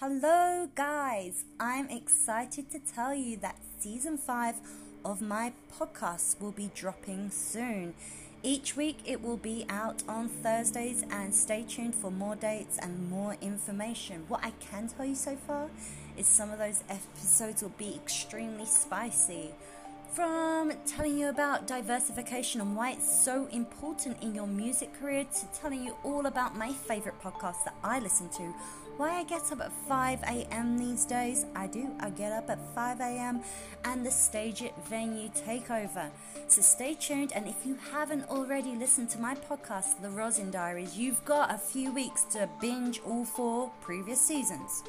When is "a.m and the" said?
33.00-34.10